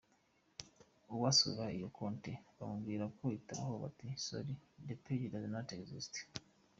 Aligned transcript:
Uwasuraga 1.13 1.65
iyo 1.77 1.87
konti 1.97 2.31
bamubwiraga 2.57 3.13
ko 3.19 3.25
itabaho 3.37 3.75
bati 3.83 4.07
“Sorry, 4.25 4.53
that 4.85 4.99
page 5.05 5.27
doesn’t 5.33 5.69
exist!”. 5.79 6.13